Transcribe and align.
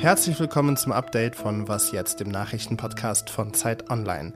Herzlich 0.00 0.40
willkommen 0.40 0.76
zum 0.76 0.90
Update 0.90 1.36
von 1.36 1.68
Was 1.68 1.92
jetzt, 1.92 2.18
dem 2.18 2.30
Nachrichtenpodcast 2.30 3.30
von 3.30 3.54
Zeit 3.54 3.90
Online. 3.90 4.32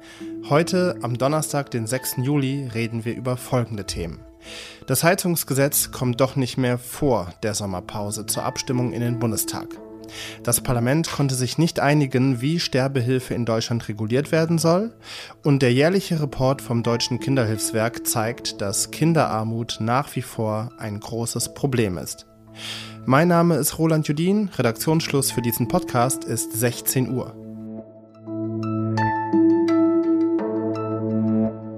Heute, 0.49 0.97
am 1.03 1.19
Donnerstag, 1.19 1.73
den 1.73 1.89
6. 1.89 2.19
Juli, 2.19 2.71
reden 2.73 3.05
wir 3.05 3.17
über 3.17 3.37
folgende 3.37 3.87
Themen. 3.87 4.21
Das 4.87 5.03
Heizungsgesetz 5.03 5.91
kommt 5.91 6.21
doch 6.21 6.37
nicht 6.37 6.59
mehr 6.59 6.79
vor 6.79 7.35
der 7.43 7.55
Sommerpause 7.55 8.27
zur 8.27 8.45
Abstimmung 8.45 8.93
in 8.93 9.01
den 9.01 9.19
Bundestag. 9.19 9.67
Das 10.43 10.61
Parlament 10.61 11.11
konnte 11.11 11.35
sich 11.35 11.59
nicht 11.59 11.81
einigen, 11.81 12.41
wie 12.41 12.61
Sterbehilfe 12.61 13.35
in 13.35 13.45
Deutschland 13.45 13.89
reguliert 13.89 14.33
werden 14.33 14.59
soll. 14.59 14.93
Und 15.43 15.63
der 15.63 15.73
jährliche 15.73 16.21
Report 16.21 16.63
vom 16.63 16.83
Deutschen 16.83 17.21
Kinderhilfswerk 17.21 18.07
zeigt, 18.07 18.61
dass 18.61 18.91
Kinderarmut 18.91 19.79
nach 19.81 20.15
wie 20.17 20.23
vor 20.23 20.71
ein 20.79 21.01
großes 21.01 21.55
Problem 21.55 21.99
ist. 21.99 22.27
Mein 23.05 23.29
Name 23.29 23.57
ist 23.57 23.79
Roland 23.79 24.07
Judin. 24.07 24.51
Redaktionsschluss 24.57 25.33
für 25.33 25.43
diesen 25.43 25.69
Podcast 25.69 26.25
ist 26.25 26.53
16 26.53 27.11
Uhr. 27.11 27.42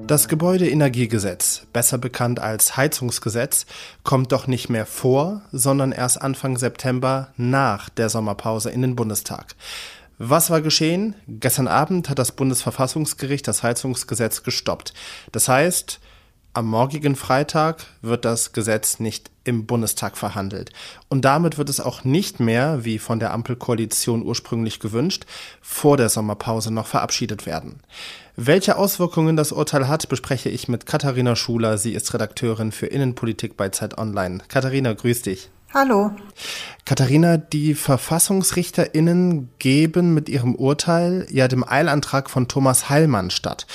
Das 0.07 0.29
Gebäudeenergiegesetz, 0.29 1.63
besser 1.73 1.97
bekannt 1.97 2.39
als 2.39 2.77
Heizungsgesetz, 2.77 3.65
kommt 4.03 4.33
doch 4.33 4.47
nicht 4.47 4.69
mehr 4.69 4.85
vor, 4.85 5.41
sondern 5.51 5.93
erst 5.93 6.21
Anfang 6.21 6.59
September 6.59 7.29
nach 7.39 7.89
der 7.89 8.11
Sommerpause 8.11 8.71
in 8.71 8.83
den 8.83 8.97
Bundestag. 8.97 9.55
Was 10.19 10.51
war 10.51 10.61
geschehen? 10.61 11.15
Gestern 11.27 11.69
Abend 11.69 12.11
hat 12.11 12.19
das 12.19 12.33
Bundesverfassungsgericht 12.33 13.49
das 13.49 13.63
Heizungsgesetz 13.63 14.43
gestoppt. 14.43 14.93
Das 15.33 15.49
heißt, 15.49 16.01
am 16.55 16.67
morgigen 16.67 17.17
Freitag 17.17 17.85
wird 18.01 18.25
das 18.25 18.53
Gesetz 18.53 19.01
nicht 19.01 19.31
im 19.43 19.67
Bundestag 19.67 20.17
verhandelt. 20.17 20.71
Und 21.09 21.25
damit 21.25 21.59
wird 21.59 21.69
es 21.69 21.81
auch 21.81 22.05
nicht 22.05 22.41
mehr, 22.41 22.85
wie 22.85 22.99
von 22.99 23.19
der 23.19 23.33
Ampelkoalition 23.33 24.23
ursprünglich 24.23 24.81
gewünscht, 24.81 25.27
vor 25.61 25.97
der 25.97 26.09
Sommerpause 26.09 26.73
noch 26.73 26.87
verabschiedet 26.87 27.45
werden. 27.45 27.81
Welche 28.37 28.77
Auswirkungen 28.77 29.37
das 29.37 29.53
Urteil 29.53 29.89
hat, 29.89 30.09
bespreche 30.09 30.49
ich 30.49 30.69
mit 30.69 30.87
Katharina 30.87 31.37
Schuler. 31.37 31.77
Sie 31.77 31.93
ist 31.93 32.15
Redakteurin 32.15 32.73
für 32.73 32.87
Innenpolitik 32.87 33.57
bei 33.57 33.69
Zeit 33.69 33.99
Online. 33.99 34.39
Katharina, 34.49 34.93
grüß 34.93 35.23
dich. 35.23 35.51
Hallo. 35.75 36.13
Katharina, 36.85 37.37
die 37.37 37.75
VerfassungsrichterInnen 37.75 39.51
geben 39.59 40.15
mit 40.15 40.29
ihrem 40.29 40.55
Urteil 40.55 41.27
ja 41.31 41.49
dem 41.49 41.69
Eilantrag 41.69 42.31
von 42.31 42.47
Thomas 42.47 42.89
Heilmann 42.89 43.31
statt. 43.31 43.67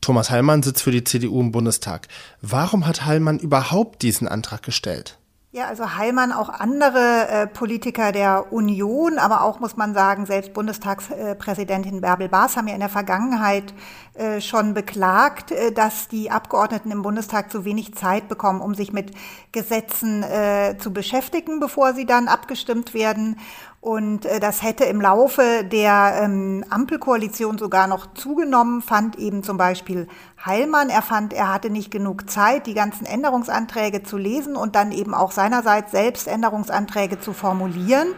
Thomas 0.00 0.30
Heilmann 0.30 0.62
sitzt 0.62 0.82
für 0.82 0.90
die 0.90 1.04
CDU 1.04 1.40
im 1.40 1.52
Bundestag. 1.52 2.08
Warum 2.40 2.86
hat 2.86 3.04
Heilmann 3.04 3.38
überhaupt 3.38 4.02
diesen 4.02 4.28
Antrag 4.28 4.62
gestellt? 4.62 5.18
Ja, 5.50 5.64
also 5.64 5.96
Heilmann, 5.96 6.30
auch 6.30 6.50
andere 6.50 7.26
äh, 7.28 7.46
Politiker 7.46 8.12
der 8.12 8.52
Union, 8.52 9.18
aber 9.18 9.42
auch, 9.42 9.60
muss 9.60 9.78
man 9.78 9.94
sagen, 9.94 10.26
selbst 10.26 10.52
Bundestagspräsidentin 10.52 12.02
Bärbel 12.02 12.28
Baas 12.28 12.58
haben 12.58 12.68
ja 12.68 12.74
in 12.74 12.80
der 12.80 12.90
Vergangenheit 12.90 13.72
äh, 14.12 14.42
schon 14.42 14.74
beklagt, 14.74 15.50
äh, 15.50 15.72
dass 15.72 16.06
die 16.06 16.30
Abgeordneten 16.30 16.90
im 16.90 17.00
Bundestag 17.00 17.50
zu 17.50 17.64
wenig 17.64 17.94
Zeit 17.94 18.28
bekommen, 18.28 18.60
um 18.60 18.74
sich 18.74 18.92
mit 18.92 19.12
Gesetzen 19.50 20.22
äh, 20.22 20.76
zu 20.78 20.92
beschäftigen, 20.92 21.60
bevor 21.60 21.94
sie 21.94 22.04
dann 22.04 22.28
abgestimmt 22.28 22.92
werden. 22.92 23.38
Und 23.80 24.26
äh, 24.26 24.40
das 24.40 24.62
hätte 24.62 24.84
im 24.84 25.00
Laufe 25.00 25.64
der 25.64 26.20
ähm, 26.22 26.64
Ampelkoalition 26.68 27.58
sogar 27.58 27.86
noch 27.86 28.12
zugenommen, 28.12 28.82
fand 28.82 29.16
eben 29.16 29.44
zum 29.44 29.56
Beispiel 29.56 30.08
Heilmann. 30.44 30.90
Er 30.90 31.02
fand, 31.02 31.32
er 31.32 31.52
hatte 31.52 31.70
nicht 31.70 31.90
genug 31.90 32.28
Zeit, 32.28 32.66
die 32.66 32.74
ganzen 32.74 33.06
Änderungsanträge 33.06 34.02
zu 34.02 34.16
lesen 34.16 34.56
und 34.56 34.74
dann 34.74 34.90
eben 34.90 35.14
auch 35.14 35.30
seinerseits 35.30 35.92
selbst 35.92 36.26
Änderungsanträge 36.26 37.20
zu 37.20 37.32
formulieren. 37.32 38.08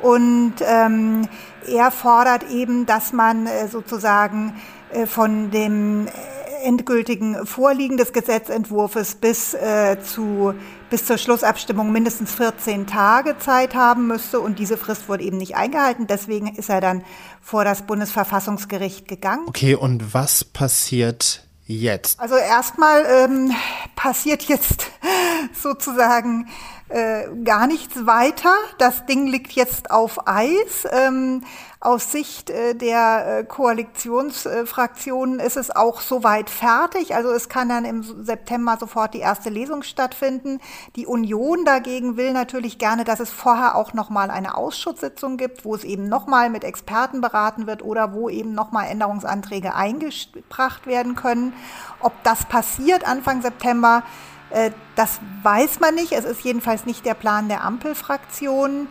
Und 0.00 0.54
ähm, 0.60 1.28
er 1.66 1.90
fordert 1.90 2.50
eben, 2.50 2.86
dass 2.86 3.12
man 3.12 3.46
äh, 3.46 3.68
sozusagen 3.68 4.54
äh, 4.92 5.06
von 5.06 5.50
dem 5.50 6.08
endgültigen 6.64 7.46
Vorliegen 7.46 7.96
des 7.96 8.12
Gesetzentwurfs 8.12 9.16
bis, 9.16 9.54
äh, 9.54 9.98
zu, 10.00 10.54
bis 10.94 11.06
zur 11.06 11.18
Schlussabstimmung 11.18 11.90
mindestens 11.90 12.32
14 12.34 12.86
Tage 12.86 13.36
Zeit 13.40 13.74
haben 13.74 14.06
müsste. 14.06 14.38
Und 14.38 14.60
diese 14.60 14.76
Frist 14.76 15.08
wurde 15.08 15.24
eben 15.24 15.38
nicht 15.38 15.56
eingehalten. 15.56 16.06
Deswegen 16.06 16.54
ist 16.54 16.70
er 16.70 16.80
dann 16.80 17.02
vor 17.42 17.64
das 17.64 17.82
Bundesverfassungsgericht 17.82 19.08
gegangen. 19.08 19.42
Okay, 19.48 19.74
und 19.74 20.14
was 20.14 20.44
passiert 20.44 21.48
jetzt? 21.66 22.20
Also 22.20 22.36
erstmal 22.36 23.04
ähm, 23.06 23.50
passiert 23.96 24.44
jetzt 24.44 24.86
sozusagen 25.54 26.48
äh, 26.88 27.28
gar 27.44 27.66
nichts 27.66 28.06
weiter. 28.06 28.54
Das 28.78 29.06
Ding 29.06 29.26
liegt 29.26 29.52
jetzt 29.52 29.90
auf 29.90 30.28
Eis. 30.28 30.86
Ähm, 30.90 31.42
aus 31.84 32.12
Sicht 32.12 32.48
äh, 32.48 32.74
der 32.74 33.40
äh, 33.40 33.44
Koalitionsfraktionen 33.44 35.38
ist 35.38 35.58
es 35.58 35.70
auch 35.70 36.00
soweit 36.00 36.48
fertig. 36.48 37.14
Also 37.14 37.30
es 37.30 37.50
kann 37.50 37.68
dann 37.68 37.84
im 37.84 38.02
September 38.24 38.78
sofort 38.80 39.12
die 39.12 39.18
erste 39.18 39.50
Lesung 39.50 39.82
stattfinden. 39.82 40.60
Die 40.96 41.06
Union 41.06 41.66
dagegen 41.66 42.16
will 42.16 42.32
natürlich 42.32 42.78
gerne, 42.78 43.04
dass 43.04 43.20
es 43.20 43.30
vorher 43.30 43.76
auch 43.76 43.92
noch 43.92 44.08
mal 44.08 44.30
eine 44.30 44.56
Ausschusssitzung 44.56 45.36
gibt, 45.36 45.66
wo 45.66 45.74
es 45.74 45.84
eben 45.84 46.08
noch 46.08 46.26
mal 46.26 46.48
mit 46.48 46.64
Experten 46.64 47.20
beraten 47.20 47.66
wird 47.66 47.82
oder 47.82 48.14
wo 48.14 48.30
eben 48.30 48.54
noch 48.54 48.72
mal 48.72 48.84
Änderungsanträge 48.84 49.74
eingebracht 49.74 50.86
werden 50.86 51.14
können. 51.14 51.52
Ob 52.00 52.12
das 52.24 52.46
passiert 52.46 53.06
Anfang 53.06 53.42
September, 53.42 54.04
das 54.96 55.20
weiß 55.42 55.80
man 55.80 55.94
nicht. 55.94 56.12
Es 56.12 56.24
ist 56.24 56.42
jedenfalls 56.42 56.86
nicht 56.86 57.04
der 57.04 57.14
Plan 57.14 57.48
der 57.48 57.64
Ampelfraktion. 57.64 58.88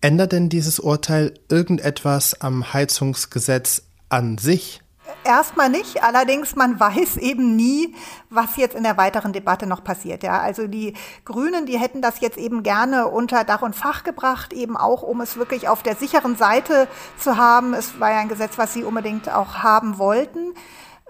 Ändert 0.00 0.32
denn 0.32 0.48
dieses 0.48 0.78
Urteil 0.78 1.34
irgendetwas 1.48 2.40
am 2.40 2.72
Heizungsgesetz 2.72 3.82
an 4.08 4.38
sich? 4.38 4.80
Erstmal 5.24 5.70
nicht, 5.70 6.02
allerdings 6.02 6.54
man 6.54 6.78
weiß 6.78 7.16
eben 7.18 7.56
nie, 7.56 7.94
was 8.30 8.56
jetzt 8.56 8.76
in 8.76 8.82
der 8.82 8.96
weiteren 8.96 9.32
Debatte 9.32 9.66
noch 9.66 9.82
passiert. 9.82 10.22
Ja, 10.22 10.40
also 10.40 10.66
die 10.66 10.94
Grünen, 11.24 11.66
die 11.66 11.78
hätten 11.78 12.02
das 12.02 12.20
jetzt 12.20 12.38
eben 12.38 12.62
gerne 12.62 13.08
unter 13.08 13.44
Dach 13.44 13.62
und 13.62 13.74
Fach 13.74 14.04
gebracht, 14.04 14.52
eben 14.52 14.76
auch, 14.76 15.02
um 15.02 15.20
es 15.20 15.36
wirklich 15.36 15.68
auf 15.68 15.82
der 15.82 15.96
sicheren 15.96 16.36
Seite 16.36 16.88
zu 17.18 17.36
haben. 17.36 17.74
Es 17.74 17.98
war 17.98 18.10
ja 18.10 18.18
ein 18.18 18.28
Gesetz, 18.28 18.58
was 18.58 18.74
sie 18.74 18.84
unbedingt 18.84 19.28
auch 19.30 19.56
haben 19.56 19.98
wollten. 19.98 20.54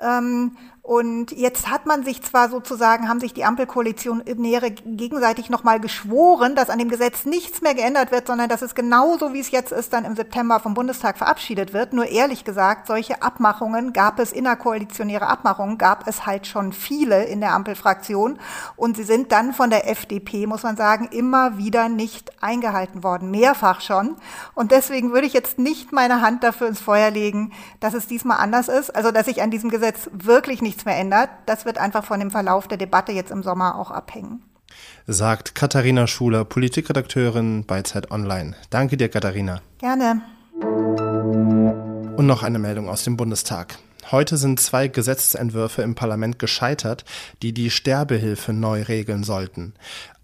Ähm, 0.01 0.57
und 0.89 1.33
jetzt 1.33 1.69
hat 1.69 1.85
man 1.85 2.03
sich 2.03 2.23
zwar 2.23 2.49
sozusagen, 2.49 3.11
haben 3.11 3.21
sich 3.21 3.35
die 3.35 3.45
Ampelkoalitionäre 3.45 4.71
gegenseitig 4.71 5.51
nochmal 5.51 5.81
geschworen, 5.81 6.55
dass 6.55 6.71
an 6.71 6.79
dem 6.79 6.89
Gesetz 6.89 7.27
nichts 7.27 7.61
mehr 7.61 7.75
geändert 7.75 8.11
wird, 8.11 8.27
sondern 8.27 8.49
dass 8.49 8.63
es 8.63 8.75
genauso, 8.75 9.35
wie 9.35 9.41
es 9.41 9.51
jetzt 9.51 9.71
ist, 9.71 9.93
dann 9.93 10.07
im 10.07 10.17
September 10.17 10.61
vom 10.61 10.73
Bundestag 10.73 11.19
verabschiedet 11.19 11.75
wird. 11.75 11.93
Nur 11.93 12.07
ehrlich 12.07 12.43
gesagt, 12.43 12.87
solche 12.87 13.21
Abmachungen 13.21 13.93
gab 13.93 14.19
es, 14.19 14.33
innerkoalitionäre 14.33 15.27
Abmachungen 15.27 15.77
gab 15.77 16.09
es 16.09 16.25
halt 16.25 16.47
schon 16.47 16.73
viele 16.73 17.25
in 17.25 17.43
der 17.43 17.53
Ampelfraktion. 17.53 18.39
Und 18.75 18.97
sie 18.97 19.05
sind 19.05 19.31
dann 19.31 19.53
von 19.53 19.69
der 19.69 19.91
FDP, 19.91 20.47
muss 20.47 20.63
man 20.63 20.79
sagen, 20.79 21.11
immer 21.11 21.59
wieder 21.59 21.91
nicht 21.91 22.43
eingehalten 22.43 23.05
worden. 23.05 23.31
Mehrfach 23.31 23.83
schon. 23.83 24.17
Und 24.55 24.71
deswegen 24.71 25.13
würde 25.13 25.27
ich 25.27 25.35
jetzt 25.35 25.59
nicht 25.59 25.93
meine 25.93 26.23
Hand 26.23 26.43
dafür 26.43 26.67
ins 26.67 26.81
Feuer 26.81 27.11
legen, 27.11 27.53
dass 27.79 27.93
es 27.93 28.07
diesmal 28.07 28.39
anders 28.39 28.69
ist. 28.69 28.97
Also, 28.97 29.11
dass 29.11 29.27
sich 29.27 29.43
an 29.43 29.51
diesem 29.51 29.69
Gesetz 29.69 30.09
wirklich 30.15 30.63
nichts 30.63 30.78
nichts 30.79 30.85
mehr 30.85 30.97
ändert. 30.97 31.31
Das 31.47 31.65
wird 31.65 31.79
einfach 31.79 32.05
von 32.05 32.21
dem 32.21 32.31
Verlauf 32.31 32.69
der 32.69 32.79
Debatte 32.79 33.11
jetzt 33.13 33.33
im 33.33 33.43
Sommer 33.43 33.77
auch 33.77 33.91
abhängen. 33.91 34.43
Sagt 35.07 35.55
Katharina 35.55 36.07
Schuler, 36.07 36.45
Politikredakteurin 36.45 37.65
bei 37.67 37.83
Zeit 37.83 38.11
Online. 38.11 38.55
Danke 38.71 38.97
dir, 38.97 39.09
Katharina. 39.09 39.61
Gerne. 39.79 40.23
Und 40.61 42.27
noch 42.27 42.43
eine 42.43 42.59
Meldung 42.59 42.89
aus 42.89 43.03
dem 43.03 43.17
Bundestag. 43.17 43.79
Heute 44.11 44.39
sind 44.39 44.59
zwei 44.59 44.89
Gesetzentwürfe 44.89 45.83
im 45.83 45.95
Parlament 45.95 46.39
gescheitert, 46.39 47.05
die 47.43 47.53
die 47.53 47.69
Sterbehilfe 47.69 48.55
neu 48.55 48.81
regeln 48.83 49.23
sollten. 49.23 49.75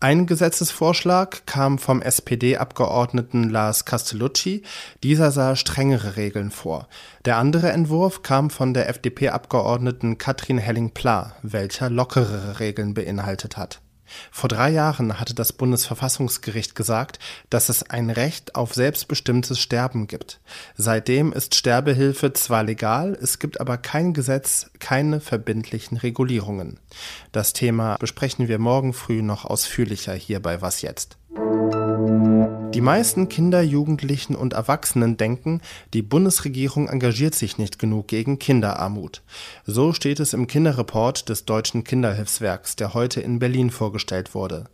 Ein 0.01 0.25
Gesetzesvorschlag 0.25 1.47
kam 1.47 1.79
vom 1.79 2.01
SPD-Abgeordneten 2.01 3.51
Lars 3.51 3.85
Castellucci. 3.85 4.63
Dieser 5.03 5.31
sah 5.33 5.55
strengere 5.55 6.17
Regeln 6.17 6.51
vor. 6.51 6.89
Der 7.27 7.37
andere 7.37 7.73
Entwurf 7.73 8.23
kam 8.23 8.49
von 8.49 8.73
der 8.73 8.89
FDP-Abgeordneten 8.89 10.17
Katrin 10.17 10.59
Helling-Pla, 10.59 11.37
welcher 11.43 11.91
lockerere 11.91 12.61
Regeln 12.61 12.95
beinhaltet 12.95 13.59
hat. 13.59 13.83
Vor 14.31 14.49
drei 14.49 14.71
Jahren 14.71 15.19
hatte 15.19 15.35
das 15.35 15.53
Bundesverfassungsgericht 15.53 16.75
gesagt, 16.75 17.19
dass 17.51 17.69
es 17.69 17.89
ein 17.91 18.11
Recht 18.11 18.55
auf 18.55 18.75
selbstbestimmtes 18.75 19.59
Sterben 19.59 20.07
gibt. 20.07 20.41
Seitdem 20.77 21.33
ist 21.33 21.55
Sterbehilfe 21.55 22.33
zwar 22.33 22.63
legal, 22.63 23.17
es 23.21 23.39
gibt 23.39 23.61
aber 23.61 23.79
kein 23.79 24.13
Gesetz, 24.13 24.71
keine 24.79 25.21
verbindlichen 25.21 25.97
Regulierungen. 25.97 26.79
Das 27.33 27.53
Thema 27.53 27.97
besprechen 27.97 28.49
wir 28.49 28.59
morgen 28.59 28.93
früh 28.93 29.23
noch 29.23 29.45
ausführlicher 29.45 30.15
hier 30.15 30.41
bei 30.41 30.61
Was 30.61 30.83
jetzt. 30.83 31.17
Die 32.75 32.81
meisten 32.81 33.29
Kinder, 33.29 33.63
Jugendlichen 33.63 34.35
und 34.35 34.53
Erwachsenen 34.53 35.17
denken, 35.17 35.61
die 35.93 36.03
Bundesregierung 36.03 36.89
engagiert 36.89 37.37
sich 37.37 37.57
nicht 37.57 37.79
genug 37.79 38.09
gegen 38.09 38.41
Kinderarmut. 38.41 39.23
So 39.65 39.93
steht 39.93 40.19
es 40.19 40.33
im 40.33 40.49
Kinderreport 40.49 41.29
des 41.29 41.45
Deutschen 41.45 41.85
Kinderhilfswerks, 41.85 42.75
der 42.75 42.93
heute 42.93 43.21
in 43.21 43.39
Berlin 43.39 43.71
vorgestellt 43.71 44.35
wurde. 44.35 44.65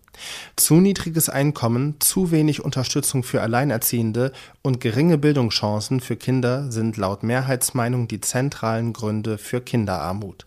Zu 0.57 0.77
niedriges 0.77 1.29
Einkommen, 1.29 1.97
zu 1.99 2.31
wenig 2.31 2.65
Unterstützung 2.65 3.23
für 3.23 3.43
Alleinerziehende 3.43 4.33
und 4.63 4.81
geringe 4.81 5.19
Bildungschancen 5.19 6.01
für 6.01 6.17
Kinder 6.17 6.73
sind 6.73 6.97
laut 6.97 7.23
Mehrheitsmeinung 7.23 8.09
die 8.09 8.23
zentralen 8.23 8.95
Gründe 8.95 9.37
für 9.37 9.61
Kinderarmut. 9.61 10.47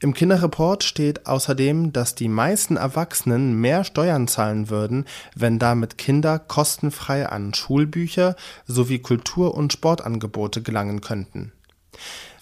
Im 0.00 0.14
Kinderreport 0.14 0.84
steht 0.84 1.26
außerdem, 1.26 1.92
dass 1.92 2.14
die 2.14 2.28
meisten 2.28 2.76
Erwachsenen 2.76 3.60
mehr 3.60 3.84
Steuern 3.84 4.28
zahlen 4.28 4.70
würden, 4.70 5.06
wenn 5.34 5.58
damit 5.58 5.98
Kinder 5.98 6.38
kostenfrei 6.38 7.28
an 7.28 7.54
Schulbücher 7.54 8.36
sowie 8.66 8.98
Kultur- 8.98 9.54
und 9.54 9.72
Sportangebote 9.72 10.62
gelangen 10.62 11.00
könnten 11.00 11.52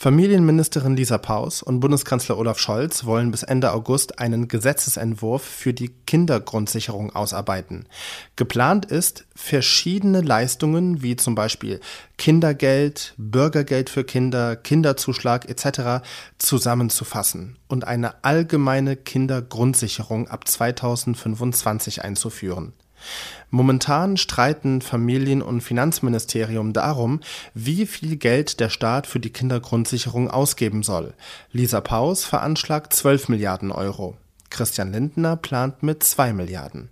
Familienministerin 0.02 0.96
Lisa 0.96 1.18
Paus 1.18 1.62
und 1.62 1.80
Bundeskanzler 1.80 2.38
Olaf 2.38 2.58
Scholz 2.58 3.04
wollen 3.04 3.30
bis 3.30 3.42
Ende 3.42 3.72
August 3.72 4.18
einen 4.18 4.48
Gesetzesentwurf 4.48 5.42
für 5.42 5.74
die 5.74 5.90
Kindergrundsicherung 6.06 7.14
ausarbeiten. 7.14 7.86
Geplant 8.34 8.86
ist, 8.86 9.26
verschiedene 9.36 10.22
Leistungen 10.22 11.02
wie 11.02 11.16
zum 11.16 11.34
Beispiel 11.34 11.80
Kindergeld, 12.16 13.12
Bürgergeld 13.18 13.90
für 13.90 14.04
Kinder, 14.04 14.56
Kinderzuschlag 14.56 15.50
etc. 15.50 16.02
zusammenzufassen 16.38 17.58
und 17.68 17.86
eine 17.86 18.24
allgemeine 18.24 18.96
Kindergrundsicherung 18.96 20.28
ab 20.28 20.48
2025 20.48 22.02
einzuführen. 22.02 22.72
Momentan 23.50 24.16
streiten 24.16 24.80
Familien- 24.80 25.42
und 25.42 25.60
Finanzministerium 25.60 26.72
darum, 26.72 27.20
wie 27.54 27.86
viel 27.86 28.16
Geld 28.16 28.60
der 28.60 28.68
Staat 28.68 29.06
für 29.06 29.20
die 29.20 29.32
Kindergrundsicherung 29.32 30.30
ausgeben 30.30 30.82
soll. 30.82 31.14
Lisa 31.50 31.80
Paus 31.80 32.24
veranschlagt 32.24 32.92
12 32.92 33.28
Milliarden 33.28 33.72
Euro. 33.72 34.16
Christian 34.50 34.92
Lindner 34.92 35.36
plant 35.36 35.82
mit 35.82 36.02
2 36.02 36.32
Milliarden. 36.32 36.90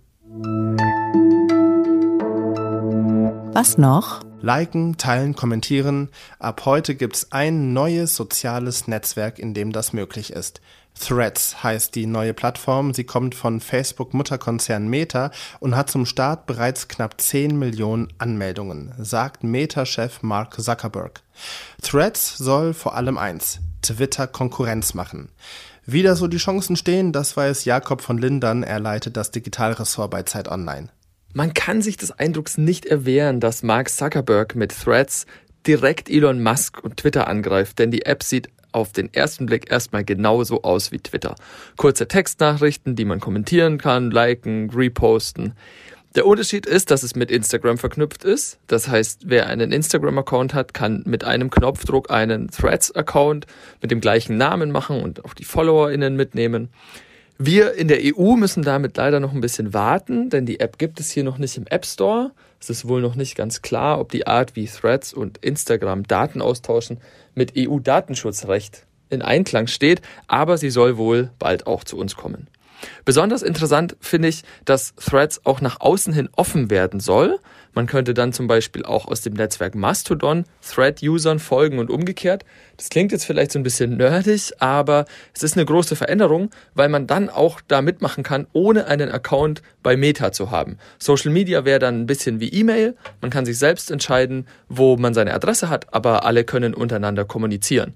Was 3.53 3.77
noch? 3.77 4.21
Liken, 4.41 4.97
teilen, 4.97 5.35
kommentieren. 5.35 6.09
Ab 6.39 6.61
heute 6.65 6.95
gibt's 6.95 7.31
ein 7.31 7.73
neues 7.73 8.15
soziales 8.15 8.87
Netzwerk, 8.87 9.37
in 9.37 9.53
dem 9.53 9.73
das 9.73 9.91
möglich 9.91 10.31
ist. 10.31 10.61
Threads 10.99 11.63
heißt 11.63 11.95
die 11.95 12.05
neue 12.05 12.33
Plattform. 12.33 12.93
Sie 12.93 13.05
kommt 13.05 13.33
von 13.33 13.61
Facebook-Mutterkonzern 13.61 14.87
Meta 14.87 15.31
und 15.59 15.75
hat 15.75 15.89
zum 15.89 16.05
Start 16.05 16.45
bereits 16.45 16.87
knapp 16.87 17.19
10 17.19 17.57
Millionen 17.57 18.09
Anmeldungen, 18.17 18.93
sagt 18.97 19.43
Meta-Chef 19.43 20.21
Mark 20.21 20.61
Zuckerberg. 20.61 21.21
Threads 21.81 22.37
soll 22.37 22.73
vor 22.73 22.95
allem 22.95 23.17
eins, 23.17 23.59
Twitter 23.81 24.27
Konkurrenz 24.27 24.93
machen. 24.93 25.29
Wie 25.85 26.03
da 26.03 26.15
so 26.15 26.27
die 26.27 26.37
Chancen 26.37 26.75
stehen, 26.75 27.13
das 27.13 27.35
weiß 27.35 27.65
Jakob 27.65 28.01
von 28.01 28.17
Lindern, 28.17 28.63
er 28.63 28.79
leitet 28.79 29.17
das 29.17 29.31
Digitalressort 29.31 30.11
bei 30.11 30.23
Zeit 30.23 30.47
Online. 30.47 30.89
Man 31.33 31.53
kann 31.53 31.81
sich 31.81 31.97
des 31.97 32.11
Eindrucks 32.11 32.57
nicht 32.57 32.85
erwehren, 32.85 33.39
dass 33.39 33.63
Mark 33.63 33.89
Zuckerberg 33.89 34.55
mit 34.55 34.77
Threads 34.77 35.25
direkt 35.65 36.09
Elon 36.09 36.41
Musk 36.41 36.83
und 36.83 36.97
Twitter 36.97 37.27
angreift, 37.27 37.79
denn 37.79 37.91
die 37.91 38.05
App 38.05 38.23
sieht 38.23 38.49
auf 38.71 38.91
den 38.91 39.13
ersten 39.13 39.45
Blick 39.45 39.71
erstmal 39.71 40.03
genauso 40.03 40.63
aus 40.63 40.91
wie 40.91 40.99
Twitter. 40.99 41.35
Kurze 41.77 42.07
Textnachrichten, 42.07 42.95
die 42.95 43.05
man 43.05 43.19
kommentieren 43.19 43.77
kann, 43.77 44.11
liken, 44.11 44.69
reposten. 44.69 45.53
Der 46.15 46.25
Unterschied 46.25 46.65
ist, 46.65 46.89
dass 46.89 47.03
es 47.03 47.15
mit 47.15 47.29
Instagram 47.29 47.77
verknüpft 47.77 48.23
ist. 48.23 48.57
Das 48.65 48.87
heißt, 48.87 49.23
wer 49.25 49.45
einen 49.45 49.71
Instagram-Account 49.71 50.55
hat, 50.55 50.73
kann 50.73 51.03
mit 51.05 51.23
einem 51.23 51.51
Knopfdruck 51.51 52.09
einen 52.09 52.49
Threads-Account 52.49 53.45
mit 53.81 53.91
dem 53.91 54.01
gleichen 54.01 54.35
Namen 54.35 54.71
machen 54.71 55.01
und 55.01 55.23
auch 55.23 55.35
die 55.35 55.43
FollowerInnen 55.43 56.15
mitnehmen. 56.15 56.69
Wir 57.41 57.75
in 57.75 57.87
der 57.87 57.99
EU 58.03 58.35
müssen 58.35 58.63
damit 58.63 58.97
leider 58.97 59.21
noch 59.21 59.31
ein 59.31 59.39
bisschen 59.39 59.73
warten, 59.73 60.29
denn 60.29 60.45
die 60.45 60.59
App 60.59 60.77
gibt 60.77 60.99
es 60.99 61.09
hier 61.09 61.23
noch 61.23 61.37
nicht 61.37 61.55
im 61.55 61.65
App 61.67 61.85
Store. 61.85 62.31
Es 62.59 62.69
ist 62.69 62.85
wohl 62.85 63.01
noch 63.01 63.15
nicht 63.15 63.37
ganz 63.37 63.61
klar, 63.61 64.01
ob 64.01 64.11
die 64.11 64.27
Art, 64.27 64.57
wie 64.57 64.65
Threads 64.65 65.13
und 65.13 65.37
Instagram 65.37 66.03
Daten 66.03 66.41
austauschen, 66.41 66.97
mit 67.35 67.53
EU-Datenschutzrecht 67.57 68.85
in 69.09 69.21
Einklang 69.21 69.67
steht, 69.67 70.01
aber 70.27 70.57
sie 70.57 70.69
soll 70.69 70.97
wohl 70.97 71.31
bald 71.39 71.65
auch 71.65 71.85
zu 71.85 71.97
uns 71.97 72.17
kommen. 72.17 72.47
Besonders 73.05 73.41
interessant 73.41 73.95
finde 73.99 74.27
ich, 74.27 74.43
dass 74.65 74.93
Threads 74.95 75.45
auch 75.45 75.61
nach 75.61 75.79
außen 75.79 76.13
hin 76.13 76.29
offen 76.35 76.69
werden 76.69 76.99
soll. 76.99 77.39
Man 77.73 77.85
könnte 77.85 78.13
dann 78.13 78.33
zum 78.33 78.47
Beispiel 78.47 78.83
auch 78.83 79.07
aus 79.07 79.21
dem 79.21 79.33
Netzwerk 79.33 79.75
Mastodon 79.75 80.45
Thread-Usern 80.67 81.39
folgen 81.39 81.79
und 81.79 81.89
umgekehrt. 81.89 82.43
Das 82.77 82.89
klingt 82.89 83.11
jetzt 83.11 83.25
vielleicht 83.25 83.51
so 83.51 83.59
ein 83.59 83.63
bisschen 83.63 83.97
nerdig, 83.97 84.53
aber 84.59 85.05
es 85.33 85.43
ist 85.43 85.55
eine 85.55 85.65
große 85.65 85.95
Veränderung, 85.95 86.49
weil 86.73 86.89
man 86.89 87.07
dann 87.07 87.29
auch 87.29 87.61
da 87.67 87.81
mitmachen 87.81 88.23
kann, 88.23 88.47
ohne 88.53 88.87
einen 88.87 89.11
Account 89.11 89.61
bei 89.83 89.97
Meta 89.97 90.31
zu 90.31 90.51
haben. 90.51 90.77
Social 90.97 91.31
Media 91.31 91.63
wäre 91.63 91.79
dann 91.79 92.01
ein 92.01 92.07
bisschen 92.07 92.39
wie 92.39 92.49
E-Mail. 92.49 92.95
Man 93.21 93.31
kann 93.31 93.45
sich 93.45 93.57
selbst 93.57 93.91
entscheiden, 93.91 94.47
wo 94.67 94.97
man 94.97 95.13
seine 95.13 95.33
Adresse 95.33 95.69
hat, 95.69 95.93
aber 95.93 96.25
alle 96.25 96.43
können 96.43 96.73
untereinander 96.73 97.23
kommunizieren. 97.25 97.93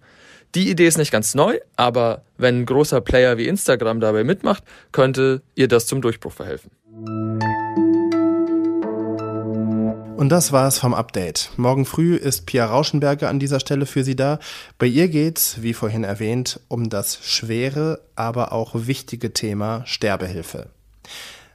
Die 0.56 0.70
Idee 0.70 0.86
ist 0.86 1.00
nicht 1.00 1.12
ganz 1.12 1.34
neu, 1.34 1.60
aber 1.78 2.22
wenn 2.38 2.60
ein 2.60 2.66
großer 2.68 3.02
Player 3.02 3.38
wie 3.38 3.48
Instagram 3.48 4.00
dabei 4.00 4.24
mitmacht, 4.24 4.64
könnte 4.92 5.42
ihr 5.56 5.68
das 5.68 5.88
zum 5.88 6.02
Durchbruch 6.02 6.32
verhelfen. 6.34 6.70
Und 10.16 10.30
das 10.30 10.52
war's 10.52 10.78
vom 10.78 10.94
Update. 10.94 11.50
Morgen 11.58 11.86
früh 11.86 12.16
ist 12.16 12.46
Pia 12.46 12.68
Rauschenberger 12.68 13.30
an 13.30 13.40
dieser 13.40 13.60
Stelle 13.60 13.88
für 13.88 14.04
Sie 14.04 14.16
da. 14.16 14.38
Bei 14.78 14.86
ihr 14.86 15.08
geht's, 15.08 15.64
wie 15.64 15.74
vorhin 15.74 16.04
erwähnt, 16.04 16.60
um 16.68 16.90
das 16.90 17.20
schwere, 17.24 18.00
aber 18.16 18.52
auch 18.52 18.72
wichtige 18.76 19.34
Thema 19.34 19.82
Sterbehilfe. 19.86 20.68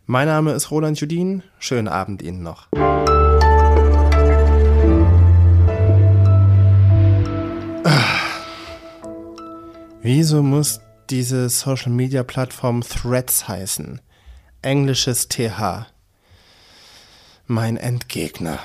Mein 0.06 0.26
Name 0.26 0.52
ist 0.52 0.72
Roland 0.72 1.00
Judin. 1.00 1.44
Schönen 1.60 1.88
Abend 1.88 2.20
Ihnen 2.20 2.42
noch. 2.42 2.66
Wieso 10.28 10.42
muss 10.42 10.82
diese 11.08 11.48
Social 11.48 11.90
Media 11.90 12.22
Plattform 12.22 12.82
Threads 12.82 13.48
heißen? 13.48 13.98
Englisches 14.60 15.28
TH. 15.28 15.86
Mein 17.46 17.78
Endgegner. 17.78 18.58